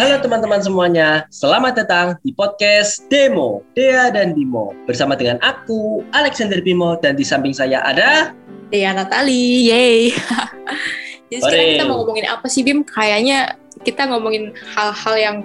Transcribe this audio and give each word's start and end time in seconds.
Halo 0.00 0.16
teman-teman 0.16 0.64
semuanya, 0.64 1.28
selamat 1.28 1.84
datang 1.84 2.06
di 2.24 2.32
podcast 2.32 3.04
Demo, 3.12 3.60
Dea 3.76 4.08
dan 4.08 4.32
Bimo. 4.32 4.72
Bersama 4.88 5.12
dengan 5.12 5.36
aku, 5.44 6.00
Alexander 6.16 6.56
Bimo, 6.64 6.96
dan 7.04 7.20
di 7.20 7.24
samping 7.28 7.52
saya 7.52 7.84
ada... 7.84 8.32
Dea 8.72 8.96
Natali, 8.96 9.68
yay! 9.68 10.08
Jadi 11.28 11.40
sekarang 11.44 11.68
kita 11.76 11.84
mau 11.84 12.00
ngomongin 12.00 12.32
apa 12.32 12.48
sih 12.48 12.64
Bim? 12.64 12.80
Kayaknya 12.80 13.60
kita 13.84 14.08
ngomongin 14.08 14.56
hal-hal 14.72 15.14
yang 15.20 15.36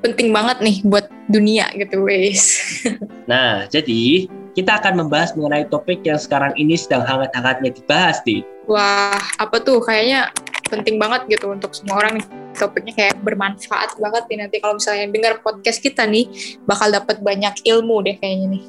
penting 0.00 0.32
banget 0.32 0.64
nih 0.64 0.80
buat 0.80 1.04
dunia 1.28 1.68
gitu, 1.76 2.00
wes. 2.00 2.56
nah, 3.28 3.68
jadi 3.68 4.24
kita 4.56 4.80
akan 4.80 4.96
membahas 4.96 5.36
mengenai 5.36 5.68
topik 5.68 6.00
yang 6.08 6.16
sekarang 6.16 6.56
ini 6.56 6.72
sedang 6.72 7.04
hangat-hangatnya 7.04 7.68
dibahas, 7.76 8.24
nih. 8.24 8.48
Wah, 8.64 9.20
apa 9.36 9.60
tuh? 9.60 9.84
Kayaknya 9.84 10.32
penting 10.72 10.96
banget 10.96 11.36
gitu 11.36 11.52
untuk 11.52 11.76
semua 11.76 12.00
orang 12.00 12.16
nih 12.16 12.39
topiknya 12.56 12.92
kayak 12.96 13.16
bermanfaat 13.22 13.98
banget 13.98 14.24
nih 14.30 14.38
nanti 14.46 14.56
kalau 14.58 14.74
misalnya 14.78 15.06
dengar 15.10 15.32
podcast 15.40 15.78
kita 15.78 16.06
nih 16.06 16.26
bakal 16.66 16.90
dapat 16.90 17.22
banyak 17.22 17.54
ilmu 17.64 18.02
deh 18.04 18.16
kayaknya 18.18 18.58
nih. 18.58 18.64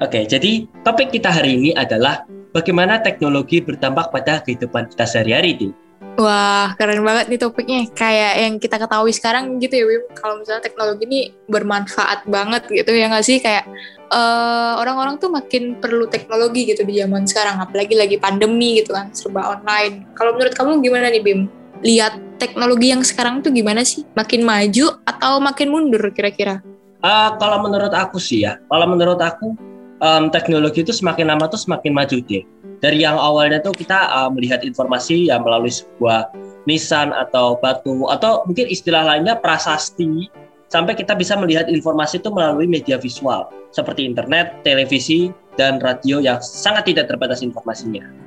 Oke, 0.00 0.26
jadi 0.26 0.66
topik 0.82 1.12
kita 1.14 1.30
hari 1.30 1.60
ini 1.60 1.70
adalah 1.76 2.24
bagaimana 2.54 3.02
teknologi 3.02 3.60
berdampak 3.62 4.10
pada 4.10 4.40
kehidupan 4.42 4.90
kita 4.90 5.04
sehari-hari, 5.06 5.58
nih. 5.58 5.72
Wah, 6.14 6.78
keren 6.78 7.02
banget 7.02 7.26
nih 7.26 7.40
topiknya. 7.42 7.90
Kayak 7.90 8.32
yang 8.38 8.54
kita 8.62 8.78
ketahui 8.78 9.10
sekarang 9.10 9.58
gitu 9.58 9.82
ya, 9.82 9.84
Wim. 9.86 10.02
Kalau 10.14 10.38
misalnya 10.38 10.62
teknologi 10.62 11.02
ini 11.10 11.20
bermanfaat 11.50 12.30
banget 12.30 12.70
gitu 12.70 12.94
ya 12.94 13.10
nggak 13.10 13.26
sih? 13.26 13.42
Kayak 13.42 13.66
orang 14.14 14.14
eh, 14.14 14.72
orang-orang 14.78 15.14
tuh 15.18 15.30
makin 15.34 15.62
perlu 15.82 16.06
teknologi 16.06 16.70
gitu 16.70 16.86
di 16.86 17.02
zaman 17.02 17.26
sekarang. 17.26 17.58
Apalagi 17.58 17.98
lagi 17.98 18.16
pandemi 18.22 18.78
gitu 18.78 18.94
kan, 18.94 19.10
serba 19.10 19.58
online. 19.58 20.06
Kalau 20.14 20.38
menurut 20.38 20.54
kamu 20.54 20.78
gimana 20.86 21.10
nih, 21.10 21.22
Bim? 21.22 21.50
Lihat 21.84 22.40
teknologi 22.40 22.90
yang 22.90 23.04
sekarang 23.04 23.44
tuh 23.44 23.52
gimana 23.52 23.84
sih? 23.84 24.08
Makin 24.16 24.40
maju 24.40 24.98
atau 25.04 25.38
makin 25.38 25.68
mundur 25.68 26.00
kira-kira? 26.16 26.64
Uh, 27.04 27.36
kalau 27.36 27.60
menurut 27.60 27.92
aku 27.92 28.16
sih 28.16 28.48
ya, 28.48 28.56
kalau 28.72 28.88
menurut 28.88 29.20
aku 29.20 29.52
um, 30.00 30.32
teknologi 30.32 30.80
itu 30.80 30.96
semakin 30.96 31.28
lama 31.28 31.44
tuh 31.52 31.60
semakin 31.60 31.92
maju 31.92 32.16
deh 32.24 32.44
dari 32.84 33.00
yang 33.00 33.16
awalnya 33.16 33.64
tuh 33.64 33.72
kita 33.72 34.12
uh, 34.12 34.28
melihat 34.28 34.60
informasi 34.60 35.32
yang 35.32 35.40
melalui 35.40 35.72
sebuah 35.72 36.28
nisan 36.68 37.16
atau 37.16 37.56
batu 37.60 38.08
atau 38.12 38.44
mungkin 38.44 38.68
istilah 38.68 39.04
lainnya 39.04 39.40
prasasti 39.40 40.28
sampai 40.68 40.92
kita 40.92 41.16
bisa 41.16 41.32
melihat 41.40 41.64
informasi 41.68 42.20
itu 42.20 42.28
melalui 42.28 42.68
media 42.68 43.00
visual 43.00 43.48
seperti 43.72 44.04
internet, 44.04 44.60
televisi, 44.68 45.32
dan 45.56 45.80
radio 45.80 46.20
yang 46.20 46.38
sangat 46.44 46.92
tidak 46.92 47.08
terbatas 47.10 47.40
informasinya. 47.40 48.23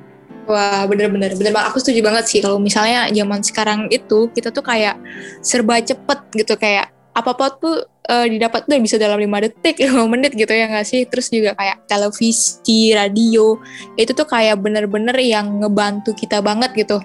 Wah 0.48 0.88
bener-bener, 0.88 1.36
bener 1.36 1.52
banget. 1.52 1.68
Aku 1.68 1.78
setuju 1.78 2.00
banget 2.00 2.24
sih 2.24 2.40
kalau 2.40 2.56
misalnya 2.56 3.04
zaman 3.12 3.44
sekarang 3.44 3.80
itu 3.92 4.32
kita 4.32 4.48
tuh 4.48 4.64
kayak 4.64 4.96
serba 5.44 5.76
cepet 5.84 6.18
gitu 6.32 6.56
kayak 6.56 6.88
apa-apa 7.12 7.46
tuh 7.60 7.76
uh, 8.08 8.26
didapat 8.26 8.64
tuh 8.64 8.80
bisa 8.80 8.96
dalam 8.96 9.20
lima 9.20 9.44
detik, 9.44 9.76
5 9.84 10.08
menit 10.08 10.32
gitu 10.32 10.48
ya 10.48 10.66
nggak 10.72 10.88
sih? 10.88 11.04
Terus 11.04 11.28
juga 11.28 11.52
kayak 11.52 11.84
televisi, 11.84 12.96
radio, 12.96 13.60
itu 14.00 14.16
tuh 14.16 14.24
kayak 14.24 14.56
bener-bener 14.58 15.14
yang 15.20 15.60
ngebantu 15.60 16.16
kita 16.16 16.40
banget 16.40 16.72
gitu. 16.74 16.98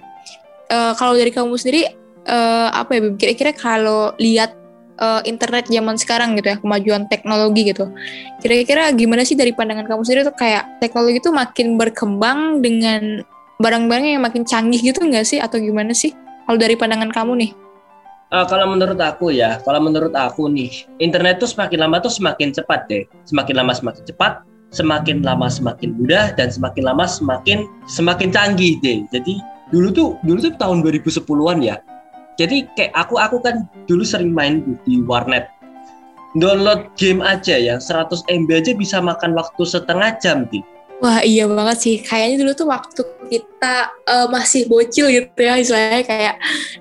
Uh, 0.71 0.95
kalau 0.95 1.13
dari 1.13 1.29
kamu 1.29 1.59
sendiri, 1.59 1.91
uh, 2.31 2.71
apa 2.71 2.95
ya, 2.97 3.01
kira-kira 3.19 3.51
kalau 3.51 4.15
lihat 4.17 4.55
uh, 5.03 5.19
internet 5.27 5.67
zaman 5.67 5.99
sekarang 5.99 6.39
gitu 6.39 6.55
ya, 6.55 6.57
kemajuan 6.63 7.05
teknologi 7.11 7.75
gitu, 7.75 7.91
kira-kira 8.39 8.89
gimana 8.95 9.27
sih 9.27 9.35
dari 9.35 9.51
pandangan 9.51 9.85
kamu 9.85 10.01
sendiri 10.07 10.21
tuh 10.31 10.37
kayak 10.39 10.79
teknologi 10.79 11.19
tuh 11.19 11.35
makin 11.35 11.75
berkembang 11.75 12.63
dengan 12.63 13.21
barang-barang 13.61 14.17
yang 14.17 14.23
makin 14.23 14.47
canggih 14.47 14.81
gitu 14.81 15.03
nggak 15.05 15.25
sih? 15.27 15.37
Atau 15.41 15.61
gimana 15.61 15.93
sih? 15.93 16.15
Kalau 16.47 16.57
dari 16.59 16.73
pandangan 16.77 17.11
kamu 17.13 17.33
nih? 17.45 17.51
Uh, 18.33 18.45
kalau 18.49 18.65
menurut 18.65 18.97
aku 18.97 19.29
ya, 19.29 19.61
kalau 19.61 19.77
menurut 19.77 20.09
aku 20.17 20.49
nih, 20.49 20.89
internet 20.97 21.37
tuh 21.37 21.45
semakin 21.45 21.85
lama 21.85 22.01
tuh 22.01 22.09
semakin 22.09 22.49
cepat 22.49 22.89
deh. 22.89 23.05
Semakin 23.29 23.61
lama 23.61 23.77
semakin 23.77 24.03
cepat, 24.09 24.41
semakin 24.73 25.21
lama 25.21 25.45
semakin 25.47 25.93
mudah 25.93 26.33
dan 26.33 26.49
semakin 26.49 26.83
lama 26.89 27.05
semakin 27.05 27.69
semakin 27.85 28.33
canggih 28.33 28.81
deh. 28.81 29.05
Jadi 29.13 29.37
dulu 29.69 29.93
tuh 29.93 30.09
dulu 30.25 30.49
tuh 30.49 30.53
tahun 30.57 30.81
2010-an 30.81 31.61
ya. 31.61 31.77
Jadi 32.41 32.65
kayak 32.73 32.93
aku 32.97 33.21
aku 33.21 33.37
kan 33.45 33.69
dulu 33.85 34.01
sering 34.01 34.33
main 34.33 34.65
di 34.89 35.05
warnet. 35.05 35.45
Download 36.33 36.89
game 36.97 37.21
aja 37.21 37.53
ya 37.53 37.77
100 37.77 38.25
MB 38.25 38.49
aja 38.49 38.73
bisa 38.73 38.97
makan 38.97 39.37
waktu 39.37 39.61
setengah 39.61 40.17
jam 40.17 40.49
deh. 40.49 40.65
Wah 41.03 41.19
iya 41.19 41.43
banget 41.51 41.77
sih. 41.83 41.95
Kayaknya 41.99 42.35
dulu 42.47 42.51
tuh 42.55 42.67
waktu 42.71 43.01
kita 43.27 43.91
uh, 44.07 44.27
masih 44.31 44.71
bocil 44.71 45.11
gitu 45.11 45.35
ya 45.35 45.59
istilahnya 45.59 46.07
kayak 46.07 46.35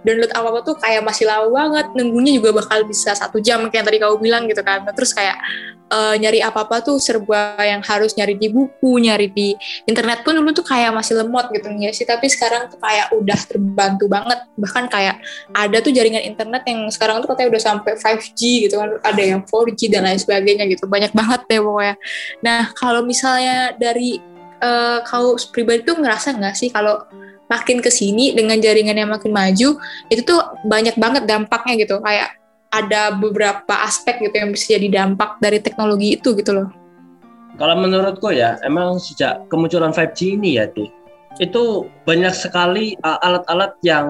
download 0.06 0.30
apa-apa 0.30 0.62
tuh 0.62 0.76
kayak 0.78 1.02
masih 1.02 1.26
lama 1.26 1.50
banget. 1.50 1.90
Nunggunya 1.98 2.38
juga 2.38 2.62
bakal 2.62 2.86
bisa 2.86 3.18
satu 3.18 3.42
jam 3.42 3.66
kayak 3.66 3.82
tadi 3.82 3.98
kau 3.98 4.14
bilang 4.22 4.46
gitu 4.46 4.62
kan. 4.62 4.86
Terus 4.94 5.10
kayak 5.10 5.42
uh, 5.92 6.16
nyari 6.16 6.40
apa-apa 6.40 6.80
tuh 6.80 6.96
serba 6.96 7.60
yang 7.60 7.84
harus 7.84 8.16
nyari 8.16 8.40
di 8.40 8.48
buku, 8.48 8.96
nyari 9.04 9.28
di 9.28 9.52
internet 9.84 10.24
pun 10.24 10.32
dulu 10.32 10.50
tuh 10.56 10.64
kayak 10.64 10.96
masih 10.96 11.20
lemot 11.20 11.52
gitu 11.52 11.68
ya 11.76 11.92
sih. 11.92 12.08
Tapi 12.08 12.26
sekarang 12.32 12.72
tuh 12.72 12.80
kayak 12.80 13.12
udah 13.12 13.38
terbantu 13.44 14.08
banget. 14.08 14.40
Bahkan 14.56 14.84
kayak 14.88 15.20
ada 15.52 15.76
tuh 15.84 15.92
jaringan 15.92 16.24
internet 16.24 16.64
yang 16.64 16.88
sekarang 16.88 17.20
tuh 17.20 17.28
katanya 17.36 17.48
udah 17.52 17.62
sampai 17.62 17.92
5G 18.00 18.40
gitu 18.68 18.74
kan. 18.80 18.88
Ada 19.04 19.22
yang 19.22 19.40
4G 19.44 19.80
dan 19.92 20.08
lain 20.08 20.18
sebagainya 20.18 20.64
gitu. 20.72 20.88
Banyak 20.88 21.12
banget 21.12 21.40
deh 21.46 21.60
pokoknya. 21.60 21.94
Nah 22.40 22.72
kalau 22.72 23.04
misalnya 23.04 23.76
dari 23.76 24.18
uh, 24.64 25.04
kau 25.04 25.36
pribadi 25.52 25.84
tuh 25.84 26.00
ngerasa 26.00 26.32
nggak 26.38 26.56
sih 26.56 26.72
kalau 26.72 27.04
makin 27.50 27.84
ke 27.84 27.92
sini 27.92 28.32
dengan 28.32 28.56
jaringan 28.56 28.96
yang 28.96 29.12
makin 29.12 29.28
maju 29.28 29.76
itu 30.08 30.22
tuh 30.24 30.40
banyak 30.64 30.96
banget 30.96 31.28
dampaknya 31.28 31.84
gitu 31.84 32.00
kayak 32.00 32.41
ada 32.72 33.12
beberapa 33.12 33.74
aspek 33.84 34.18
gitu 34.24 34.32
yang 34.32 34.50
bisa 34.50 34.74
jadi 34.74 34.88
dampak 35.04 35.36
dari 35.38 35.60
teknologi 35.60 36.16
itu 36.16 36.32
gitu 36.32 36.56
loh. 36.56 36.68
Kalau 37.60 37.76
menurutku 37.76 38.32
ya, 38.32 38.56
emang 38.64 38.96
sejak 38.96 39.44
kemunculan 39.52 39.92
5G 39.92 40.40
ini 40.40 40.56
ya, 40.56 40.72
tuh, 40.72 40.88
itu 41.36 41.84
banyak 42.08 42.32
sekali 42.32 42.96
uh, 43.04 43.20
alat-alat 43.20 43.76
uh, 43.76 43.84
yang 43.84 44.04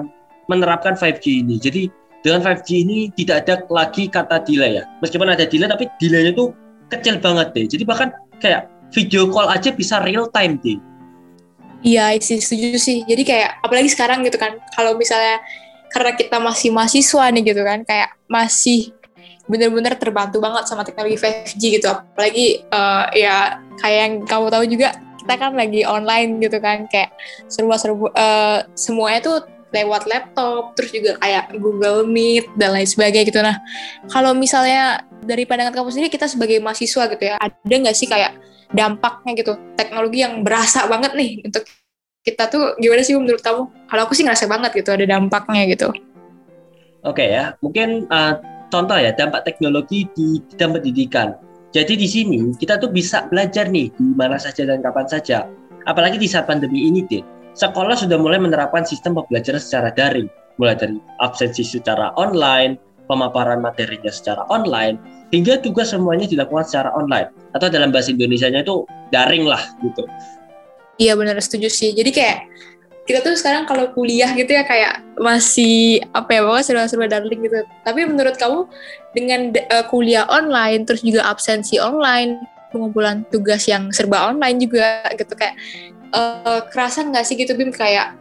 menerapkan 0.47 0.95
5G 0.95 1.43
ini. 1.43 1.59
Jadi 1.59 1.91
dengan 2.23 2.39
5G 2.39 2.69
ini 2.87 3.11
tidak 3.19 3.43
ada 3.43 3.55
lagi 3.67 4.07
kata 4.07 4.47
delay 4.47 4.79
ya. 4.79 4.83
Meskipun 5.03 5.27
ada 5.27 5.43
delay, 5.43 5.67
tapi 5.67 5.91
delaynya 5.99 6.31
itu 6.31 6.55
kecil 6.87 7.19
banget 7.19 7.51
deh. 7.51 7.67
Jadi 7.67 7.83
bahkan 7.83 8.15
kayak 8.39 8.71
video 8.95 9.27
call 9.27 9.51
aja 9.51 9.75
bisa 9.75 9.99
real 10.07 10.31
time 10.31 10.55
deh. 10.63 10.79
Iya 11.83 12.15
sih 12.23 12.39
setuju 12.39 12.79
sih. 12.79 13.03
Jadi 13.03 13.27
kayak 13.27 13.59
apalagi 13.59 13.91
sekarang 13.91 14.23
gitu 14.23 14.39
kan, 14.39 14.55
kalau 14.71 14.95
misalnya 14.95 15.43
karena 15.93 16.11
kita 16.17 16.37
masih 16.41 16.73
mahasiswa 16.73 17.23
nih 17.29 17.43
gitu 17.53 17.61
kan 17.61 17.85
kayak 17.85 18.17
masih 18.25 18.89
bener-bener 19.45 19.93
terbantu 19.99 20.41
banget 20.41 20.65
sama 20.65 20.81
teknologi 20.81 21.19
5G 21.21 21.61
gitu. 21.79 21.87
Apalagi 21.91 22.65
uh, 22.73 23.13
ya 23.13 23.61
kayak 23.77 23.99
yang 24.01 24.13
kamu 24.25 24.47
tahu 24.49 24.65
juga 24.65 24.89
kita 25.23 25.33
kan 25.39 25.51
lagi 25.55 25.87
online 25.87 26.41
gitu 26.41 26.57
kan 26.59 26.89
kayak 26.89 27.15
serba-serba 27.47 28.11
uh, 28.17 28.59
semuanya 28.75 29.19
tuh 29.23 29.37
lewat 29.73 30.05
laptop 30.05 30.77
terus 30.77 30.93
juga 30.93 31.17
kayak 31.17 31.57
Google 31.57 32.05
Meet 32.05 32.45
dan 32.57 32.73
lain 32.73 32.87
sebagainya 32.89 33.25
gitu. 33.29 33.39
Nah 33.45 33.61
kalau 34.09 34.33
misalnya 34.33 35.05
dari 35.23 35.47
pandangan 35.47 35.73
kamu 35.73 35.89
sendiri 35.93 36.09
kita 36.11 36.27
sebagai 36.27 36.59
mahasiswa 36.59 37.07
gitu 37.09 37.23
ya 37.23 37.35
ada 37.39 37.73
nggak 37.73 37.95
sih 37.95 38.09
kayak 38.09 38.37
dampaknya 38.73 39.31
gitu 39.37 39.53
teknologi 39.77 40.25
yang 40.25 40.41
berasa 40.41 40.89
banget 40.89 41.13
nih 41.13 41.45
untuk 41.45 41.63
kita 42.23 42.47
tuh 42.47 42.79
gimana 42.79 43.03
sih 43.03 43.13
menurut 43.19 43.43
kamu? 43.43 43.67
Kalau 43.91 44.01
aku 44.07 44.15
sih 44.15 44.23
ngerasa 44.23 44.47
banget 44.47 44.71
gitu 44.79 44.95
ada 44.95 45.03
dampaknya 45.03 45.67
gitu. 45.67 45.91
Oke 47.03 47.19
okay, 47.19 47.35
ya, 47.35 47.51
mungkin 47.59 48.07
uh, 48.07 48.39
contoh 48.71 48.95
ya 48.95 49.11
dampak 49.11 49.43
teknologi 49.43 50.07
di 50.15 50.39
bidang 50.39 50.79
pendidikan. 50.79 51.35
Jadi 51.75 51.99
di 51.99 52.07
sini 52.07 52.55
kita 52.55 52.79
tuh 52.79 52.87
bisa 52.95 53.27
belajar 53.27 53.67
nih 53.67 53.91
di 53.91 54.15
mana 54.15 54.39
saja 54.39 54.63
dan 54.63 54.79
kapan 54.79 55.05
saja. 55.11 55.37
Apalagi 55.83 56.15
di 56.15 56.31
saat 56.31 56.47
pandemi 56.47 56.87
ini 56.87 57.03
deh. 57.03 57.19
Sekolah 57.53 57.93
sudah 57.93 58.17
mulai 58.17 58.39
menerapkan 58.41 58.81
sistem 58.87 59.13
pembelajaran 59.13 59.61
secara 59.61 59.93
daring, 59.93 60.25
mulai 60.57 60.73
dari 60.73 60.97
absensi 61.21 61.61
secara 61.61 62.09
online, 62.17 62.79
pemaparan 63.05 63.61
materinya 63.61 64.09
secara 64.09 64.47
online, 64.49 64.97
hingga 65.29 65.61
tugas 65.61 65.93
semuanya 65.93 66.25
dilakukan 66.25 66.65
secara 66.65 66.89
online 66.97 67.29
atau 67.53 67.69
dalam 67.69 67.93
bahasa 67.93 68.09
Indonesia-nya 68.09 68.65
itu 68.65 68.89
daring 69.13 69.45
lah 69.45 69.61
gitu. 69.85 70.01
Iya 70.97 71.17
benar 71.17 71.37
setuju 71.41 71.69
sih. 71.69 71.91
Jadi 71.93 72.13
kayak 72.13 72.37
kita 73.03 73.19
tuh 73.19 73.35
sekarang 73.35 73.67
kalau 73.67 73.91
kuliah 73.91 74.31
gitu 74.31 74.47
ya 74.55 74.63
kayak 74.63 75.03
masih 75.19 75.99
apa 76.15 76.39
ya 76.39 76.41
pokoknya 76.47 76.65
serba-serba 76.65 77.07
darling 77.09 77.41
gitu. 77.43 77.59
Tapi 77.83 77.99
menurut 78.07 78.35
kamu 78.39 78.69
dengan 79.11 79.39
uh, 79.73 79.85
kuliah 79.91 80.23
online 80.31 80.87
terus 80.87 81.03
juga 81.03 81.27
absensi 81.27 81.81
online, 81.81 82.39
pengumpulan 82.73 83.27
tugas 83.29 83.67
yang 83.69 83.91
serba 83.93 84.31
online 84.31 84.57
juga 84.57 85.05
gitu 85.13 85.33
kayak 85.37 85.55
uh, 86.15 86.65
kerasa 86.73 87.05
nggak 87.05 87.25
sih 87.25 87.35
gitu 87.37 87.53
Bim 87.53 87.69
kayak 87.69 88.17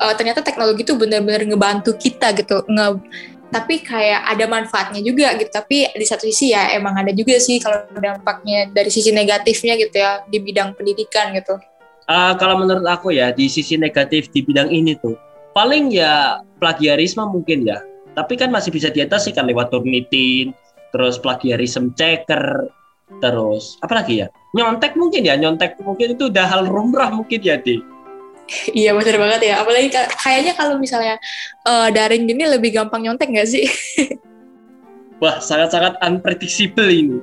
uh, 0.00 0.14
ternyata 0.16 0.40
teknologi 0.40 0.86
tuh 0.86 0.96
benar-benar 0.96 1.44
ngebantu 1.44 1.92
kita 2.00 2.32
gitu 2.32 2.64
nge 2.68 3.00
tapi 3.52 3.84
kayak 3.84 4.32
ada 4.32 4.48
manfaatnya 4.48 5.04
juga 5.04 5.36
gitu 5.36 5.52
tapi 5.52 5.84
di 5.92 6.06
satu 6.08 6.24
sisi 6.24 6.56
ya 6.56 6.72
emang 6.72 6.96
ada 6.96 7.12
juga 7.12 7.36
sih 7.36 7.60
kalau 7.60 7.84
dampaknya 8.00 8.72
dari 8.72 8.88
sisi 8.88 9.12
negatifnya 9.12 9.76
gitu 9.76 10.00
ya 10.00 10.24
di 10.24 10.40
bidang 10.40 10.72
pendidikan 10.72 11.36
gitu 11.36 11.60
uh, 12.12 12.36
kalau 12.36 12.60
menurut 12.60 12.84
aku 12.84 13.16
ya 13.16 13.32
di 13.32 13.48
sisi 13.48 13.80
negatif 13.80 14.28
di 14.28 14.44
bidang 14.44 14.68
ini 14.68 14.92
tuh 15.00 15.16
paling 15.56 15.88
ya 15.88 16.44
plagiarisme 16.60 17.24
mungkin 17.24 17.64
ya 17.64 17.80
tapi 18.12 18.36
kan 18.36 18.52
masih 18.52 18.68
bisa 18.68 18.92
diatasi 18.92 19.32
kan 19.32 19.48
lewat 19.48 19.72
Turnitin, 19.72 20.52
terus 20.92 21.16
plagiarism 21.16 21.96
checker, 21.96 22.68
terus 23.24 23.80
apa 23.80 24.04
lagi 24.04 24.20
ya? 24.24 24.28
Nyontek 24.52 24.94
mungkin 25.00 25.24
ya, 25.24 25.34
nyontek 25.40 25.80
mungkin 25.80 26.16
itu 26.16 26.28
udah 26.28 26.44
hal 26.44 26.68
rumrah 26.68 27.08
mungkin 27.08 27.40
ya, 27.40 27.56
Di. 27.56 27.80
Iya 28.76 28.92
benar 28.92 29.16
banget 29.16 29.40
ya. 29.48 29.54
Apalagi 29.64 29.88
kayaknya 30.20 30.52
kalau 30.52 30.76
misalnya 30.76 31.16
uh, 31.64 31.88
daring 31.88 32.28
gini 32.28 32.44
lebih 32.44 32.76
gampang 32.76 33.00
nyontek 33.00 33.32
nggak 33.32 33.48
sih? 33.48 33.64
Wah, 35.22 35.40
sangat-sangat 35.40 35.96
unpredictable 36.04 36.90
ini. 36.90 37.16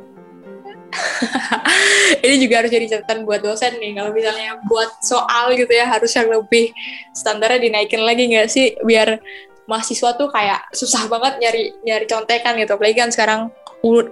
ini 2.26 2.36
juga 2.42 2.64
harus 2.64 2.72
jadi 2.74 2.86
catatan 2.90 3.26
buat 3.26 3.46
dosen 3.46 3.78
nih 3.78 3.94
kalau 3.98 4.12
misalnya 4.14 4.58
buat 4.66 4.90
soal 5.06 5.54
gitu 5.54 5.70
ya 5.70 5.86
harus 5.86 6.10
yang 6.14 6.30
lebih 6.30 6.74
standarnya 7.14 7.60
dinaikin 7.62 8.02
lagi 8.02 8.24
nggak 8.30 8.50
sih? 8.50 8.74
Biar 8.82 9.22
mahasiswa 9.70 10.18
tuh 10.18 10.34
kayak 10.34 10.74
susah 10.74 11.06
banget 11.06 11.38
nyari 11.38 11.64
nyari 11.86 12.06
contekan 12.10 12.58
gitu. 12.58 12.74
Apalagi 12.74 12.98
kan 12.98 13.10
sekarang 13.14 13.42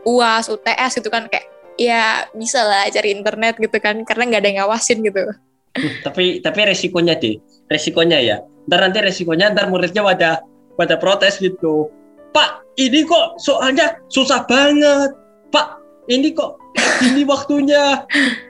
UAS, 0.05 0.47
UTS 0.53 1.01
gitu 1.01 1.09
kan 1.09 1.25
kayak 1.27 1.49
ya 1.77 2.25
bisa 2.33 2.65
lah 2.65 2.89
cari 2.89 3.13
internet 3.13 3.61
gitu 3.61 3.77
kan 3.77 4.01
karena 4.05 4.23
nggak 4.29 4.41
ada 4.41 4.49
yang 4.49 4.57
ngawasin 4.65 5.01
gitu. 5.01 5.21
Tapi 6.05 6.41
tapi 6.41 6.59
resikonya 6.65 7.17
deh 7.17 7.37
resikonya 7.69 8.17
ya. 8.21 8.37
Ntar 8.67 8.79
nanti 8.89 8.99
resikonya 9.03 9.53
ntar 9.53 9.69
muridnya 9.69 10.03
pada 10.03 10.41
pada 10.75 10.95
protes 10.97 11.39
gitu. 11.39 11.91
Pak 12.33 12.65
ini 12.77 13.05
kok 13.05 13.39
soalnya 13.39 13.97
susah 14.11 14.43
banget. 14.45 15.13
Pak 15.53 15.76
ini 16.07 16.31
kok 16.33 16.59
ini 17.03 17.21
waktunya. 17.27 18.03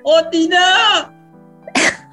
Oh 0.05 0.21
tidak 0.29 1.17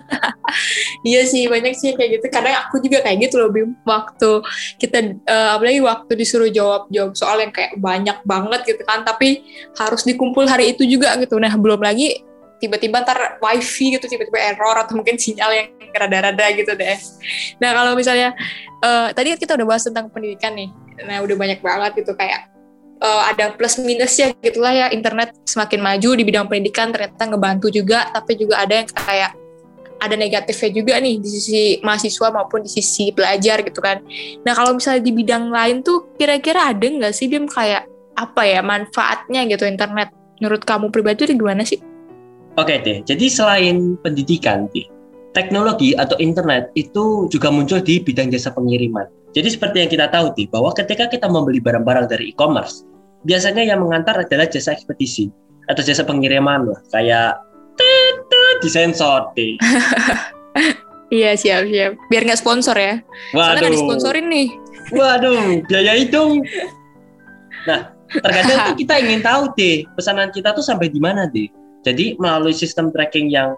iya 1.09 1.25
sih 1.25 1.47
banyak 1.49 1.75
sih 1.77 1.97
kayak 1.97 2.21
gitu. 2.21 2.27
Kadang 2.33 2.55
aku 2.67 2.81
juga 2.83 3.05
kayak 3.05 3.29
gitu 3.29 3.41
loh 3.41 3.51
Bim. 3.51 3.77
Waktu 3.85 4.45
kita 4.81 5.17
uh, 5.27 5.57
apalagi 5.59 5.81
waktu 5.85 6.13
disuruh 6.17 6.49
jawab 6.51 6.89
jawab 6.93 7.13
soal 7.17 7.41
yang 7.41 7.53
kayak 7.53 7.77
banyak 7.79 8.17
banget 8.25 8.61
gitu 8.69 8.83
kan 8.85 9.03
tapi 9.03 9.45
harus 9.79 10.03
dikumpul 10.05 10.45
hari 10.49 10.73
itu 10.77 10.85
juga 10.87 11.15
gitu. 11.21 11.37
Nah 11.41 11.53
belum 11.57 11.81
lagi 11.81 12.21
tiba-tiba 12.63 13.05
ntar 13.05 13.37
wifi 13.45 13.99
gitu 13.99 14.09
tiba-tiba 14.09 14.41
error 14.41 14.77
atau 14.79 14.97
mungkin 14.97 15.21
sinyal 15.21 15.51
yang 15.53 15.67
rada-rada 15.93 16.47
gitu 16.57 16.73
deh. 16.73 16.97
Nah 17.61 17.71
kalau 17.77 17.93
misalnya 17.99 18.33
uh, 18.81 19.13
tadi 19.13 19.37
kita 19.37 19.59
udah 19.59 19.67
bahas 19.69 19.85
tentang 19.85 20.09
pendidikan 20.09 20.55
nih. 20.57 20.71
Nah 21.05 21.21
udah 21.21 21.37
banyak 21.37 21.61
banget 21.61 22.05
gitu 22.05 22.15
kayak 22.15 22.54
uh, 23.05 23.23
ada 23.29 23.53
plus 23.53 23.77
minusnya 23.77 24.33
gitulah 24.41 24.73
ya 24.73 24.87
internet 24.89 25.37
semakin 25.45 25.85
maju 25.85 26.11
di 26.17 26.25
bidang 26.25 26.49
pendidikan 26.49 26.89
ternyata 26.89 27.29
ngebantu 27.29 27.69
juga 27.69 28.09
tapi 28.11 28.41
juga 28.41 28.65
ada 28.65 28.81
yang 28.81 28.89
kayak 28.89 29.31
ada 30.01 30.17
negatifnya 30.21 30.71
juga 30.75 30.95
nih 31.01 31.17
di 31.21 31.29
sisi 31.29 31.63
mahasiswa 31.81 32.29
maupun 32.29 32.67
di 32.67 32.71
sisi 32.73 33.09
pelajar 33.15 33.65
gitu 33.65 33.81
kan. 33.81 34.05
Nah 34.43 34.53
kalau 34.53 34.77
misalnya 34.77 35.01
di 35.01 35.13
bidang 35.15 35.49
lain 35.49 35.81
tuh 35.81 36.13
kira-kira 36.19 36.75
ada 36.75 36.85
nggak 36.85 37.15
sih 37.15 37.31
Bim 37.31 37.49
kayak 37.49 37.89
apa 38.19 38.43
ya 38.45 38.61
manfaatnya 38.61 39.49
gitu 39.49 39.65
internet? 39.65 40.13
Menurut 40.43 40.67
kamu 40.67 40.93
pribadi 40.93 41.31
gimana 41.31 41.65
sih? 41.65 41.81
Oke 42.55 42.79
deh, 42.85 43.03
jadi 43.03 43.27
selain 43.27 43.99
pendidikan, 43.99 44.71
teknologi 45.35 45.99
atau 45.99 46.15
internet 46.23 46.71
itu 46.79 47.27
juga 47.27 47.51
muncul 47.51 47.83
di 47.83 47.99
bidang 47.99 48.31
jasa 48.31 48.55
pengiriman. 48.55 49.11
Jadi 49.35 49.51
seperti 49.51 49.83
yang 49.83 49.91
kita 49.91 50.07
tahu 50.15 50.31
bahwa 50.47 50.71
ketika 50.79 51.11
kita 51.11 51.27
membeli 51.27 51.59
barang-barang 51.59 52.07
dari 52.07 52.31
e-commerce, 52.31 52.87
biasanya 53.25 53.65
yang 53.65 53.81
mengantar 53.83 54.21
adalah 54.21 54.47
jasa 54.47 54.77
ekspedisi 54.77 55.33
atau 55.69 55.81
jasa 55.81 56.05
pengiriman 56.05 56.69
lah, 56.69 56.81
kayak 56.93 57.41
disensor 58.61 59.33
deh. 59.37 59.57
iya 61.19 61.37
siap 61.37 61.69
siap. 61.69 61.97
Biar 62.09 62.23
nggak 62.25 62.41
sponsor 62.41 62.77
ya. 62.77 63.01
Waduh. 63.37 63.61
Soalnya 63.61 63.73
disponsorin 63.73 64.27
nih. 64.33 64.49
Waduh, 64.95 65.65
biaya 65.69 65.93
itu. 65.99 66.23
Nah, 67.65 67.97
terkadang 68.13 68.77
tuh 68.77 68.85
kita 68.85 68.95
ingin 69.01 69.25
tahu 69.25 69.49
deh 69.57 69.89
pesanan 69.97 70.29
kita 70.29 70.53
tuh 70.53 70.61
sampai 70.61 70.93
di 70.93 71.01
mana 71.01 71.25
deh. 71.33 71.49
Jadi 71.81 72.13
melalui 72.21 72.53
sistem 72.53 72.93
tracking 72.93 73.33
yang 73.33 73.57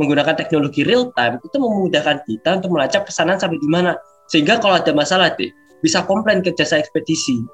menggunakan 0.00 0.32
teknologi 0.32 0.88
real 0.88 1.12
time 1.12 1.36
itu 1.44 1.56
memudahkan 1.60 2.24
kita 2.24 2.64
untuk 2.64 2.72
melacak 2.72 3.04
pesanan 3.04 3.36
sampai 3.36 3.60
di 3.60 3.68
mana 3.68 3.92
sehingga 4.32 4.56
kalau 4.56 4.80
ada 4.80 4.88
masalah 4.96 5.36
deh 5.36 5.52
bisa 5.84 6.00
komplain 6.08 6.40
ke 6.40 6.48
jasa 6.56 6.80
ekspedisi. 6.80 7.44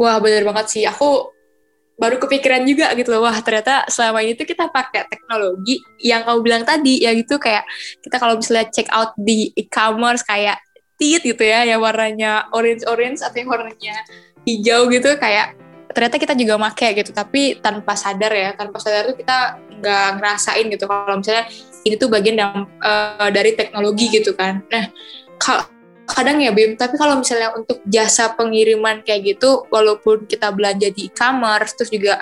Wah 0.00 0.18
benar 0.18 0.42
banget 0.42 0.66
sih. 0.70 0.82
Aku 0.86 1.30
baru 1.94 2.18
kepikiran 2.18 2.66
juga 2.66 2.90
gitu 2.98 3.14
loh. 3.14 3.26
Wah 3.26 3.38
ternyata 3.40 3.86
selama 3.86 4.22
ini 4.22 4.34
tuh 4.34 4.46
kita 4.46 4.70
pakai 4.70 5.06
teknologi 5.06 5.82
yang 6.02 6.26
kamu 6.26 6.40
bilang 6.42 6.62
tadi 6.66 7.02
ya 7.02 7.14
gitu 7.14 7.38
kayak 7.38 7.62
kita 8.02 8.16
kalau 8.18 8.38
misalnya 8.38 8.66
check 8.74 8.90
out 8.90 9.14
di 9.14 9.54
e-commerce 9.54 10.26
kayak 10.26 10.58
tit 10.98 11.22
gitu 11.22 11.42
ya 11.42 11.66
yang 11.66 11.82
warnanya 11.82 12.46
orange 12.54 12.86
orange 12.86 13.20
atau 13.22 13.34
yang 13.34 13.50
warnanya 13.50 13.94
hijau 14.46 14.86
gitu 14.90 15.10
kayak 15.18 15.58
ternyata 15.90 16.16
kita 16.18 16.34
juga 16.34 16.54
make 16.58 16.88
gitu 16.94 17.10
tapi 17.14 17.58
tanpa 17.62 17.94
sadar 17.94 18.32
ya 18.34 18.50
tanpa 18.58 18.82
sadar 18.82 19.10
tuh 19.10 19.16
kita 19.18 19.58
nggak 19.78 20.08
ngerasain 20.18 20.66
gitu 20.70 20.84
kalau 20.90 21.18
misalnya 21.18 21.46
ini 21.86 21.94
tuh 21.98 22.08
bagian 22.10 22.36
uh, 22.82 23.28
dari 23.30 23.54
teknologi 23.54 24.10
gitu 24.10 24.34
kan 24.34 24.62
nah 24.70 24.90
kadang 26.04 26.40
ya 26.40 26.52
Bim 26.52 26.76
tapi 26.76 27.00
kalau 27.00 27.20
misalnya 27.20 27.52
untuk 27.56 27.80
jasa 27.88 28.32
pengiriman 28.36 29.00
kayak 29.02 29.36
gitu 29.36 29.64
walaupun 29.72 30.28
kita 30.28 30.52
belanja 30.52 30.92
di 30.92 31.08
e-commerce 31.08 31.74
terus 31.76 31.88
juga 31.88 32.20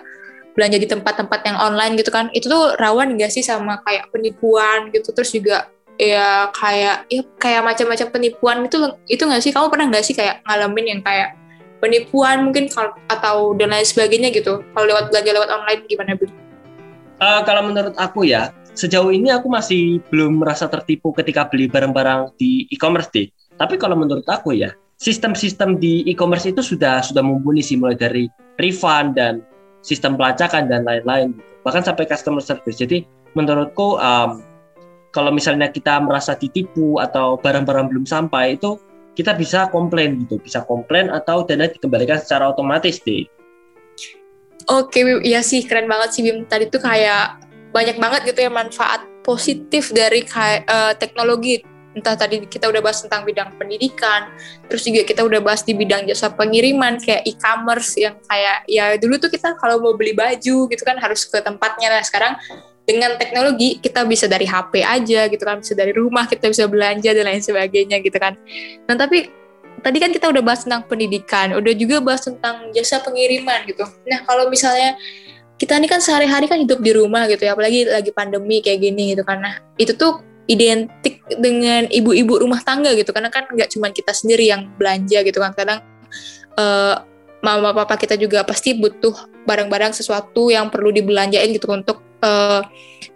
belanja 0.52 0.78
di 0.78 0.86
tempat-tempat 0.86 1.40
yang 1.48 1.58
online 1.58 1.98
gitu 1.98 2.12
kan 2.12 2.28
itu 2.36 2.46
tuh 2.46 2.76
rawan 2.78 3.16
gak 3.16 3.32
sih 3.32 3.42
sama 3.42 3.80
kayak 3.82 4.12
penipuan 4.12 4.92
gitu 4.92 5.10
terus 5.10 5.32
juga 5.32 5.72
ya 6.00 6.48
kayak 6.54 7.08
ya 7.08 7.22
kayak 7.36 7.62
macam-macam 7.62 8.06
penipuan 8.10 8.56
itu 8.64 8.76
itu 9.06 9.22
nggak 9.22 9.42
sih 9.44 9.52
kamu 9.52 9.68
pernah 9.68 9.86
nggak 9.92 10.04
sih 10.04 10.16
kayak 10.16 10.40
ngalamin 10.48 10.98
yang 10.98 11.00
kayak 11.04 11.36
penipuan 11.82 12.48
mungkin 12.48 12.70
atau 13.10 13.52
dan 13.58 13.74
lain 13.74 13.86
sebagainya 13.86 14.30
gitu 14.32 14.62
kalau 14.72 14.86
lewat 14.86 15.10
belanja 15.10 15.30
lewat 15.34 15.50
online 15.50 15.82
gimana 15.90 16.14
bu? 16.14 16.26
Uh, 17.22 17.40
kalau 17.46 17.62
menurut 17.66 17.94
aku 17.98 18.26
ya 18.26 18.50
sejauh 18.72 19.12
ini 19.12 19.30
aku 19.30 19.46
masih 19.52 20.00
belum 20.08 20.40
merasa 20.40 20.66
tertipu 20.66 21.12
ketika 21.12 21.46
beli 21.46 21.68
barang-barang 21.68 22.34
di 22.40 22.66
e-commerce 22.72 23.10
deh. 23.12 23.28
Tapi 23.62 23.78
kalau 23.78 23.94
menurut 23.94 24.26
aku 24.26 24.58
ya 24.58 24.74
sistem-sistem 24.98 25.78
di 25.78 26.02
e-commerce 26.10 26.50
itu 26.50 26.58
sudah 26.58 26.98
sudah 26.98 27.22
mumpuni 27.22 27.62
sih 27.62 27.78
mulai 27.78 27.94
dari 27.94 28.26
refund 28.58 29.14
dan 29.14 29.38
sistem 29.86 30.18
pelacakan 30.18 30.66
dan 30.66 30.82
lain-lain 30.82 31.38
bahkan 31.62 31.86
sampai 31.86 32.10
customer 32.10 32.42
service. 32.42 32.82
Jadi 32.82 33.06
menurutku 33.38 34.02
um, 34.02 34.42
kalau 35.14 35.30
misalnya 35.30 35.70
kita 35.70 36.02
merasa 36.02 36.34
ditipu 36.34 36.98
atau 36.98 37.38
barang-barang 37.38 37.86
belum 37.86 38.02
sampai 38.02 38.58
itu 38.58 38.82
kita 39.14 39.36
bisa 39.38 39.70
komplain 39.70 40.18
gitu, 40.26 40.42
bisa 40.42 40.66
komplain 40.66 41.12
atau 41.12 41.46
dana 41.46 41.70
dikembalikan 41.70 42.18
secara 42.18 42.50
otomatis 42.50 42.98
deh. 43.04 43.28
Oke, 44.72 45.04
iya 45.22 45.44
sih 45.44 45.62
keren 45.68 45.86
banget 45.86 46.16
sih 46.16 46.22
Bim. 46.24 46.48
Tadi 46.48 46.66
tuh 46.66 46.80
kayak 46.80 47.44
banyak 47.70 47.96
banget 48.00 48.32
gitu 48.32 48.40
ya 48.46 48.50
manfaat 48.50 49.04
positif 49.22 49.92
dari 49.92 50.26
uh, 50.26 50.96
teknologi. 50.98 51.62
Entah 51.92 52.16
tadi 52.16 52.48
kita 52.48 52.72
udah 52.72 52.80
bahas 52.80 53.04
tentang 53.04 53.28
bidang 53.28 53.52
pendidikan, 53.60 54.32
terus 54.64 54.80
juga 54.88 55.04
kita 55.04 55.20
udah 55.28 55.44
bahas 55.44 55.60
di 55.60 55.76
bidang 55.76 56.08
jasa 56.08 56.32
pengiriman 56.32 56.96
kayak 56.96 57.20
e-commerce 57.28 58.00
yang 58.00 58.16
kayak 58.24 58.64
ya 58.64 58.96
dulu 58.96 59.20
tuh 59.20 59.28
kita 59.28 59.52
kalau 59.60 59.76
mau 59.76 59.92
beli 59.92 60.16
baju 60.16 60.72
gitu 60.72 60.82
kan 60.82 60.96
harus 60.96 61.28
ke 61.28 61.36
tempatnya. 61.44 61.92
Nah 61.92 62.00
sekarang 62.00 62.40
dengan 62.82 63.14
teknologi 63.20 63.78
kita 63.78 64.02
bisa 64.08 64.26
dari 64.26 64.48
HP 64.48 64.82
aja 64.82 65.30
gitu 65.30 65.42
kan 65.44 65.62
bisa 65.62 65.76
dari 65.76 65.92
rumah 65.94 66.26
kita 66.26 66.50
bisa 66.50 66.66
belanja 66.66 67.12
dan 67.14 67.24
lain 67.28 67.44
sebagainya 67.44 68.00
gitu 68.00 68.16
kan. 68.16 68.34
Nah 68.88 68.96
tapi 68.96 69.28
tadi 69.84 69.98
kan 70.00 70.10
kita 70.10 70.32
udah 70.32 70.42
bahas 70.42 70.64
tentang 70.64 70.88
pendidikan 70.88 71.54
udah 71.58 71.72
juga 71.76 72.00
bahas 72.00 72.24
tentang 72.24 72.72
jasa 72.72 73.04
pengiriman 73.04 73.68
gitu. 73.68 73.84
Nah 74.08 74.24
kalau 74.24 74.48
misalnya 74.48 74.96
kita 75.60 75.78
ini 75.78 75.86
kan 75.86 76.02
sehari-hari 76.02 76.50
kan 76.50 76.58
hidup 76.58 76.82
di 76.82 76.90
rumah 76.90 77.30
gitu 77.30 77.46
ya 77.46 77.54
apalagi 77.54 77.86
lagi 77.86 78.10
pandemi 78.10 78.58
kayak 78.58 78.82
gini 78.82 79.14
gitu 79.14 79.22
kan. 79.22 79.38
Nah 79.38 79.54
itu 79.78 79.94
tuh 79.94 80.31
identik 80.50 81.22
dengan 81.38 81.86
ibu-ibu 81.86 82.42
rumah 82.42 82.60
tangga 82.66 82.92
gitu 82.98 83.14
karena 83.14 83.30
kan 83.30 83.46
nggak 83.46 83.70
cuma 83.70 83.94
kita 83.94 84.10
sendiri 84.10 84.50
yang 84.50 84.68
belanja 84.74 85.22
gitu 85.22 85.38
kan 85.38 85.54
kadang 85.54 85.80
uh, 86.58 87.06
mama 87.42 87.74
papa 87.74 87.98
kita 87.98 88.14
juga 88.14 88.46
pasti 88.46 88.74
butuh 88.74 89.14
barang-barang 89.46 89.94
sesuatu 89.94 90.50
yang 90.50 90.70
perlu 90.70 90.94
dibelanjain 90.94 91.50
gitu 91.50 91.66
untuk 91.70 92.02
uh, 92.22 92.62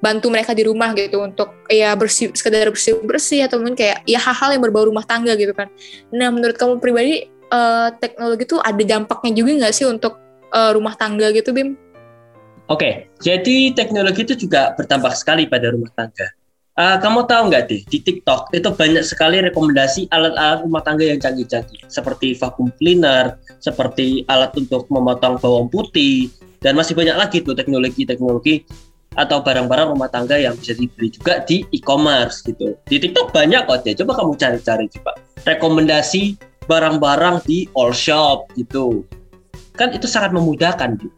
bantu 0.03 0.27
mereka 0.29 0.53
di 0.53 0.67
rumah 0.67 0.91
gitu 0.99 1.23
untuk 1.23 1.55
ya 1.71 1.95
bersih 1.95 2.35
sekedar 2.35 2.67
bersih 2.69 2.99
bersih 3.07 3.47
atau 3.47 3.63
mungkin 3.63 3.79
kayak 3.79 4.03
ya 4.05 4.19
hal-hal 4.19 4.59
yang 4.59 4.63
berbau 4.67 4.91
rumah 4.91 5.07
tangga 5.07 5.39
gitu 5.39 5.55
kan. 5.55 5.71
Nah 6.11 6.29
menurut 6.35 6.59
kamu 6.59 6.83
pribadi 6.83 7.31
uh, 7.55 7.95
teknologi 8.03 8.45
itu 8.45 8.59
ada 8.59 8.83
dampaknya 8.83 9.31
juga 9.33 9.51
nggak 9.65 9.75
sih 9.75 9.87
untuk 9.87 10.19
uh, 10.51 10.71
rumah 10.75 10.99
tangga 10.99 11.31
gitu 11.31 11.55
Bim? 11.55 11.79
Oke, 12.67 12.83
okay, 12.83 12.93
jadi 13.23 13.79
teknologi 13.79 14.27
itu 14.27 14.35
juga 14.35 14.75
berdampak 14.75 15.15
sekali 15.15 15.47
pada 15.47 15.71
rumah 15.71 15.87
tangga. 15.95 16.27
Uh, 16.77 17.01
kamu 17.01 17.25
tahu 17.25 17.49
nggak 17.49 17.73
deh 17.73 17.81
di 17.89 18.05
TikTok 18.05 18.53
itu 18.53 18.69
banyak 18.69 19.01
sekali 19.01 19.41
rekomendasi 19.41 20.13
alat-alat 20.13 20.61
rumah 20.61 20.85
tangga 20.85 21.09
yang 21.09 21.17
canggih-canggih 21.17 21.89
seperti 21.89 22.37
vacuum 22.37 22.69
cleaner, 22.77 23.41
seperti 23.65 24.29
alat 24.29 24.53
untuk 24.61 24.85
memotong 24.93 25.41
bawang 25.41 25.73
putih 25.73 26.29
dan 26.61 26.77
masih 26.77 26.93
banyak 26.93 27.17
lagi 27.17 27.41
tuh 27.41 27.57
teknologi-teknologi 27.57 28.69
atau 29.17 29.41
barang-barang 29.41 29.97
rumah 29.97 30.13
tangga 30.13 30.37
yang 30.37 30.53
bisa 30.53 30.77
dibeli 30.77 31.09
juga 31.09 31.41
di 31.49 31.65
e-commerce 31.73 32.45
gitu. 32.45 32.77
Di 32.85 33.01
TikTok 33.01 33.33
banyak 33.33 33.65
kok 33.65 33.81
deh. 33.89 33.97
Coba 33.97 34.13
kamu 34.21 34.37
cari-cari 34.37 34.85
coba 35.01 35.17
rekomendasi 35.49 36.37
barang-barang 36.69 37.49
di 37.49 37.65
all 37.73 37.97
shop 37.97 38.53
gitu. 38.53 39.01
Kan 39.81 39.97
itu 39.97 40.05
sangat 40.05 40.37
memudahkan 40.37 41.01
gitu. 41.01 41.17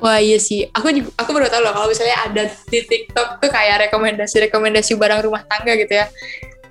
Wah 0.00 0.16
iya 0.16 0.40
sih, 0.40 0.64
aku 0.72 0.88
juga, 0.96 1.12
aku 1.20 1.30
baru 1.36 1.52
tahu 1.52 1.60
loh 1.60 1.76
kalau 1.76 1.88
misalnya 1.92 2.16
ada 2.24 2.48
di 2.72 2.80
TikTok 2.88 3.36
tuh 3.36 3.52
kayak 3.52 3.84
rekomendasi-rekomendasi 3.88 4.96
barang 4.96 5.28
rumah 5.28 5.44
tangga 5.44 5.76
gitu 5.76 5.92
ya. 5.92 6.08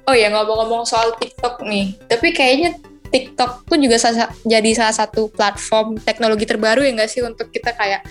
Oh 0.09 0.17
ya 0.17 0.33
ngomong-ngomong 0.33 0.89
soal 0.89 1.13
TikTok 1.13 1.62
nih, 1.62 1.93
tapi 2.09 2.33
kayaknya 2.33 2.81
TikTok 3.13 3.69
tuh 3.69 3.77
juga 3.77 4.01
jadi 4.45 4.69
salah 4.74 4.93
satu 4.98 5.29
platform 5.29 6.01
teknologi 6.01 6.45
terbaru 6.45 6.81
ya 6.86 6.93
nggak 6.93 7.09
sih 7.09 7.21
untuk 7.21 7.53
kita 7.53 7.74
kayak 7.77 8.01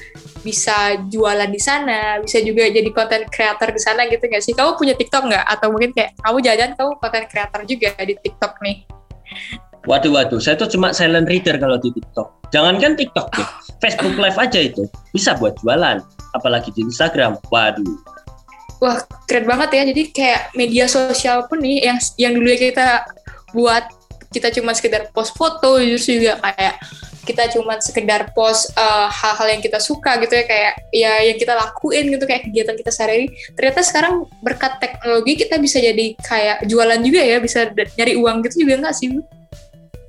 bisa 0.46 0.94
jualan 1.10 1.50
di 1.50 1.58
sana, 1.58 2.22
bisa 2.22 2.38
juga 2.38 2.70
jadi 2.70 2.86
konten 2.94 3.26
creator 3.26 3.74
di 3.74 3.82
sana 3.82 4.06
gitu 4.06 4.22
nggak 4.22 4.42
sih? 4.42 4.54
Kamu 4.54 4.78
punya 4.78 4.94
TikTok 4.94 5.34
nggak? 5.34 5.44
Atau 5.50 5.74
mungkin 5.74 5.90
kayak 5.94 6.14
kamu 6.22 6.38
jajan 6.46 6.70
kamu 6.78 6.90
konten 6.98 7.24
creator 7.26 7.60
juga 7.66 7.90
di 8.06 8.14
TikTok 8.14 8.62
nih? 8.62 8.76
Waduh, 9.88 10.12
waduh, 10.12 10.36
saya 10.36 10.52
tuh 10.60 10.68
cuma 10.68 10.92
silent 10.92 11.24
reader 11.24 11.56
kalau 11.56 11.80
di 11.80 11.88
TikTok. 11.88 12.52
Jangankan 12.52 12.92
TikTok 12.92 13.32
tuh, 13.32 13.48
Facebook 13.82 14.20
Live 14.20 14.36
aja 14.36 14.60
itu 14.60 14.84
bisa 15.16 15.32
buat 15.40 15.56
jualan, 15.64 16.04
apalagi 16.36 16.68
di 16.76 16.84
Instagram. 16.84 17.40
Waduh, 17.48 17.96
Wah 18.84 19.00
keren 19.24 19.48
banget 19.48 19.80
ya. 19.80 19.82
Jadi 19.88 20.02
kayak 20.12 20.52
media 20.52 20.84
sosial 20.86 21.48
pun 21.48 21.64
nih 21.64 21.88
yang 21.88 21.98
yang 22.20 22.32
dulu 22.36 22.52
kita 22.52 23.00
buat 23.56 23.88
kita 24.28 24.52
cuma 24.52 24.76
sekedar 24.76 25.08
post 25.16 25.32
foto, 25.40 25.80
justru 25.80 26.20
juga 26.20 26.36
kayak 26.44 26.76
kita 27.24 27.48
cuma 27.52 27.76
sekedar 27.80 28.32
post 28.32 28.72
uh, 28.76 29.08
hal-hal 29.08 29.56
yang 29.56 29.62
kita 29.64 29.76
suka 29.80 30.16
gitu 30.20 30.32
ya 30.32 30.44
kayak 30.48 30.74
ya 30.92 31.12
yang 31.32 31.36
kita 31.36 31.52
lakuin 31.52 32.08
gitu 32.12 32.24
kayak 32.28 32.44
kegiatan 32.44 32.76
kita 32.76 32.92
sehari-hari. 32.92 33.32
Ternyata 33.56 33.80
sekarang 33.80 34.28
berkat 34.44 34.84
teknologi 34.84 35.32
kita 35.48 35.56
bisa 35.56 35.80
jadi 35.80 36.12
kayak 36.20 36.68
jualan 36.68 37.00
juga 37.00 37.24
ya, 37.24 37.40
bisa 37.40 37.72
nyari 37.72 38.20
uang 38.20 38.44
gitu 38.44 38.68
juga 38.68 38.84
nggak 38.84 38.96
sih? 38.96 39.16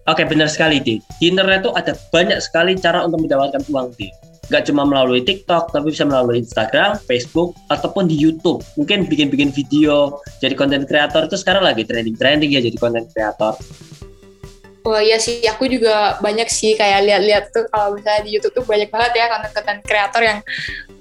Oke 0.09 0.25
benar 0.25 0.49
sekali 0.49 0.81
di 0.81 0.97
Di 1.21 1.29
internet 1.29 1.69
tuh 1.69 1.73
ada 1.77 1.93
banyak 2.09 2.41
sekali 2.41 2.73
cara 2.73 3.05
untuk 3.05 3.21
mendapatkan 3.29 3.61
uang 3.69 3.93
di 3.93 4.09
nggak 4.49 4.65
cuma 4.65 4.81
melalui 4.81 5.21
TikTok 5.21 5.69
tapi 5.69 5.93
bisa 5.93 6.09
melalui 6.09 6.41
Instagram, 6.41 6.97
Facebook 7.05 7.53
ataupun 7.69 8.09
di 8.09 8.17
YouTube. 8.17 8.65
Mungkin 8.81 9.05
bikin-bikin 9.05 9.53
video 9.53 10.17
jadi 10.41 10.57
konten 10.57 10.89
kreator 10.89 11.29
itu 11.29 11.37
sekarang 11.37 11.61
lagi 11.61 11.85
trending-trending 11.85 12.57
ya 12.57 12.61
jadi 12.65 12.73
konten 12.81 13.05
kreator. 13.13 13.53
Oh 14.89 14.97
iya 14.97 15.21
sih, 15.21 15.45
aku 15.45 15.69
juga 15.69 16.17
banyak 16.17 16.49
sih 16.49 16.73
kayak 16.73 17.05
lihat-lihat 17.05 17.53
tuh 17.53 17.69
kalau 17.69 17.93
misalnya 17.93 18.25
di 18.25 18.41
YouTube 18.41 18.57
tuh 18.57 18.65
banyak 18.65 18.89
banget 18.89 19.21
ya 19.21 19.25
konten-konten 19.29 19.77
kreator 19.85 20.21
yang 20.25 20.39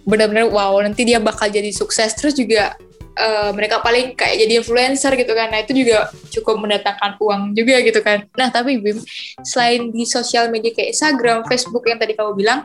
benar-benar 0.05 0.53
wow 0.53 0.77
nanti 0.85 1.09
dia 1.09 1.17
bakal 1.17 1.49
jadi 1.49 1.73
sukses 1.73 2.13
terus 2.21 2.37
juga 2.37 2.77
uh, 3.19 3.51
mereka 3.53 3.83
paling 3.83 4.15
kayak 4.15 4.47
jadi 4.47 4.63
influencer 4.63 5.13
gitu 5.19 5.35
kan. 5.35 5.51
Nah, 5.51 5.61
itu 5.67 5.75
juga 5.75 6.09
cukup 6.31 6.63
mendatangkan 6.63 7.19
uang 7.19 7.43
juga 7.59 7.83
gitu 7.83 8.01
kan. 8.01 8.25
Nah, 8.39 8.49
tapi 8.49 8.79
Bim, 8.79 9.03
selain 9.43 9.91
di 9.91 10.07
sosial 10.07 10.49
media 10.49 10.71
kayak 10.73 10.95
Instagram, 10.95 11.45
Facebook 11.51 11.85
yang 11.91 11.99
tadi 11.99 12.15
kamu 12.15 12.33
bilang, 12.39 12.63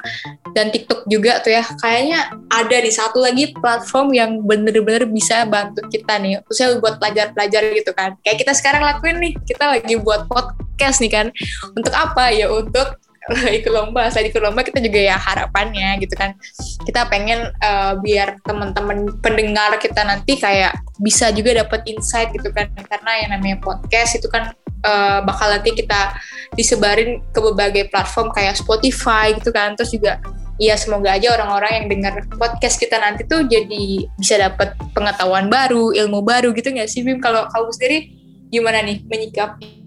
dan 0.54 0.70
TikTok 0.70 1.10
juga 1.10 1.42
tuh 1.42 1.58
ya, 1.58 1.64
kayaknya 1.82 2.32
ada 2.54 2.78
di 2.78 2.92
satu 2.94 3.20
lagi 3.20 3.52
platform 3.58 4.14
yang 4.14 4.32
bener-bener 4.46 5.10
bisa 5.10 5.44
bantu 5.50 5.84
kita 5.90 6.16
nih, 6.22 6.40
khususnya 6.48 6.78
buat 6.80 7.02
pelajar-pelajar 7.02 7.62
gitu 7.74 7.92
kan. 7.92 8.16
Kayak 8.22 8.46
kita 8.46 8.54
sekarang 8.56 8.86
lakuin 8.86 9.18
nih, 9.20 9.34
kita 9.44 9.66
lagi 9.78 9.96
buat 10.00 10.30
podcast 10.30 11.02
nih 11.02 11.12
kan. 11.12 11.28
Untuk 11.76 11.92
apa? 11.92 12.30
Ya 12.30 12.48
untuk 12.48 13.03
ikut 13.60 13.72
lomba 13.72 14.12
selain 14.12 14.30
ikut 14.30 14.44
lomba 14.44 14.68
kita 14.68 14.84
juga 14.84 15.00
ya 15.00 15.16
harapannya 15.16 15.96
gitu 16.04 16.12
kan. 16.16 16.36
Kita 16.84 17.08
pengen 17.08 17.52
uh, 17.64 17.96
biar 18.04 18.40
teman-teman 18.44 19.16
pendengar 19.24 19.80
kita 19.80 20.04
nanti 20.04 20.36
kayak 20.36 20.76
bisa 21.00 21.32
juga 21.32 21.64
dapat 21.64 21.88
insight 21.88 22.36
gitu 22.36 22.52
kan. 22.52 22.68
Karena 22.76 23.12
yang 23.24 23.30
namanya 23.40 23.58
podcast 23.64 24.20
itu 24.20 24.28
kan 24.28 24.52
uh, 24.84 25.20
bakal 25.24 25.48
nanti 25.56 25.72
kita 25.72 26.16
disebarin 26.60 27.24
ke 27.32 27.40
berbagai 27.40 27.88
platform 27.88 28.32
kayak 28.36 28.60
Spotify 28.60 29.32
gitu 29.32 29.56
kan. 29.56 29.80
Terus 29.80 29.96
juga 29.96 30.20
ya 30.62 30.76
semoga 30.76 31.16
aja 31.16 31.34
orang-orang 31.34 31.72
yang 31.84 31.86
dengar 31.90 32.14
podcast 32.36 32.78
kita 32.78 33.00
nanti 33.00 33.26
tuh 33.26 33.48
jadi 33.48 34.06
bisa 34.20 34.36
dapat 34.38 34.76
pengetahuan 34.94 35.50
baru 35.50 35.96
ilmu 35.96 36.22
baru 36.22 36.52
gitu 36.52 36.76
nggak 36.76 36.92
sih 36.92 37.08
Bim? 37.08 37.24
Kalau 37.24 37.48
kamu 37.50 37.72
sendiri 37.72 37.98
gimana 38.52 38.86
nih 38.86 39.02
menyikapi 39.10 39.83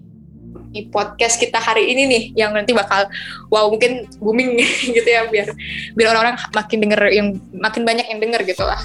di 0.77 0.93
podcast 0.93 1.41
kita 1.41 1.57
hari 1.57 1.89
ini 1.89 2.03
nih 2.05 2.23
yang 2.37 2.53
nanti 2.53 2.77
bakal 2.77 3.09
wow 3.49 3.73
mungkin 3.73 4.05
booming 4.21 4.61
gitu 4.97 5.09
ya 5.09 5.25
biar 5.33 5.49
biar 5.97 6.09
orang-orang 6.13 6.37
makin 6.53 6.79
denger 6.85 7.01
yang 7.09 7.29
makin 7.57 7.89
banyak 7.89 8.05
yang 8.13 8.21
denger 8.21 8.45
gitu 8.45 8.69
lah. 8.69 8.79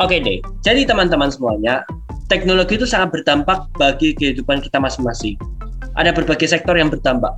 Oke 0.00 0.20
deh, 0.20 0.44
jadi 0.60 0.84
teman-teman 0.84 1.32
semuanya, 1.32 1.80
teknologi 2.28 2.76
itu 2.76 2.84
sangat 2.84 3.16
berdampak 3.16 3.64
bagi 3.80 4.12
kehidupan 4.12 4.60
kita 4.60 4.76
masing-masing. 4.76 5.40
Ada 5.96 6.12
berbagai 6.12 6.52
sektor 6.52 6.76
yang 6.76 6.92
berdampak, 6.92 7.32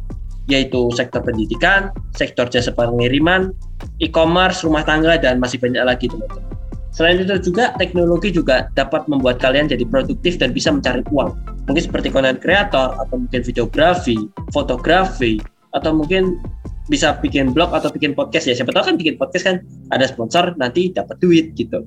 yaitu 0.51 0.91
sektor 0.91 1.23
pendidikan, 1.23 1.95
sektor 2.19 2.51
jasa 2.51 2.75
pengiriman, 2.75 3.55
e-commerce, 4.03 4.67
rumah 4.67 4.83
tangga, 4.83 5.15
dan 5.23 5.39
masih 5.39 5.63
banyak 5.63 5.87
lagi 5.87 6.11
teman-teman. 6.11 6.48
Selain 6.93 7.21
itu 7.21 7.37
juga 7.53 7.77
teknologi 7.77 8.33
juga 8.33 8.73
dapat 8.75 9.07
membuat 9.07 9.39
kalian 9.39 9.69
jadi 9.69 9.85
produktif 9.87 10.41
dan 10.41 10.51
bisa 10.51 10.73
mencari 10.73 11.05
uang. 11.13 11.37
Mungkin 11.69 11.83
seperti 11.85 12.09
konten 12.09 12.41
kreator 12.41 12.97
atau 12.97 13.17
mungkin 13.21 13.45
videografi, 13.45 14.17
fotografi 14.51 15.37
atau 15.77 15.93
mungkin 15.93 16.41
bisa 16.89 17.21
bikin 17.21 17.53
blog 17.53 17.71
atau 17.77 17.93
bikin 17.93 18.17
podcast 18.17 18.49
ya. 18.49 18.57
Siapa 18.57 18.73
tahu 18.73 18.93
kan 18.93 18.97
bikin 18.97 19.21
podcast 19.21 19.45
kan 19.45 19.57
ada 19.93 20.09
sponsor 20.09 20.57
nanti 20.57 20.91
dapat 20.91 21.21
duit 21.21 21.53
gitu. 21.55 21.85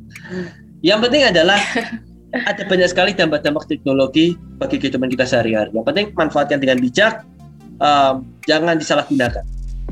Yang 0.85 1.09
penting 1.09 1.23
adalah 1.33 1.59
ada 2.49 2.63
banyak 2.63 2.87
sekali 2.87 3.11
dampak-dampak 3.17 3.67
teknologi 3.67 4.37
bagi 4.61 4.77
kehidupan 4.79 5.09
kita 5.11 5.25
sehari-hari. 5.27 5.73
Yang 5.73 5.85
penting 5.89 6.05
manfaatkan 6.15 6.61
dengan 6.61 6.77
bijak, 6.79 7.25
um, 7.81 8.23
jangan 8.45 8.77
disalahgunakan. 8.77 9.43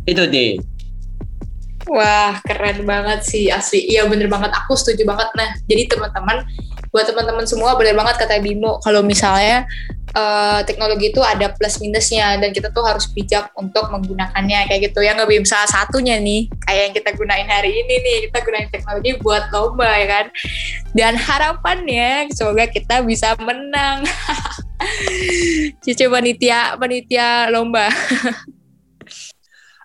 Itu 0.08 0.30
deh. 0.30 0.62
Wah, 1.88 2.44
keren 2.44 2.84
banget 2.84 3.24
sih 3.24 3.48
asli. 3.48 3.88
Iya 3.88 4.12
bener 4.12 4.28
banget, 4.28 4.52
aku 4.52 4.76
setuju 4.76 5.08
banget. 5.08 5.32
Nah, 5.40 5.50
jadi 5.64 5.88
teman-teman, 5.88 6.44
buat 6.92 7.08
teman-teman 7.08 7.46
semua 7.48 7.80
bener 7.80 7.96
banget 7.96 8.20
kata 8.20 8.44
Bimo, 8.44 8.84
kalau 8.84 9.00
misalnya 9.00 9.64
uh, 10.12 10.60
teknologi 10.68 11.14
itu 11.14 11.22
ada 11.24 11.54
plus 11.54 11.80
minusnya 11.80 12.36
dan 12.42 12.52
kita 12.52 12.74
tuh 12.76 12.84
harus 12.84 13.08
bijak 13.10 13.54
untuk 13.56 13.88
menggunakannya 13.90 14.68
kayak 14.68 14.92
gitu. 14.92 15.00
Ya 15.00 15.16
nggak 15.16 15.30
bisa 15.30 15.56
salah 15.56 15.70
satunya 15.70 16.20
nih, 16.20 16.52
kayak 16.68 16.82
yang 16.92 16.94
kita 16.94 17.10
gunain 17.16 17.48
hari 17.48 17.72
ini 17.72 17.96
nih, 18.04 18.18
kita 18.30 18.38
gunain 18.44 18.70
teknologi 18.70 19.12
buat 19.24 19.48
lomba 19.56 19.90
ya 19.96 20.08
kan. 20.08 20.26
Dan 20.92 21.14
harapannya 21.16 22.28
semoga 22.36 22.68
kita 22.68 23.06
bisa 23.08 23.40
menang. 23.40 24.04
Cici 25.84 26.06
panitia 26.08 26.76
panitia 26.76 27.48
lomba. 27.52 27.88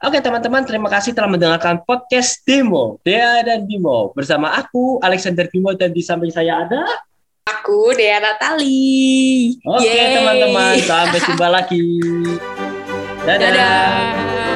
Oke 0.02 0.18
teman-teman, 0.18 0.66
terima 0.66 0.90
kasih 0.90 1.14
telah 1.14 1.30
mendengarkan 1.30 1.78
podcast 1.86 2.42
Demo, 2.42 2.98
Dea 3.06 3.46
dan 3.46 3.62
Bimo. 3.62 4.10
Bersama 4.10 4.50
aku, 4.58 4.98
Alexander 4.98 5.46
Bimo, 5.46 5.70
dan 5.78 5.94
di 5.94 6.02
samping 6.02 6.34
saya 6.34 6.66
ada... 6.66 6.82
Aku, 7.46 7.94
Dea 7.94 8.18
Natali. 8.18 9.54
Oke 9.62 9.94
teman-teman, 10.18 10.74
sampai 10.82 11.20
jumpa 11.22 11.46
lagi. 11.46 11.86
Dadah. 13.26 13.38
Dadah. 13.38 14.53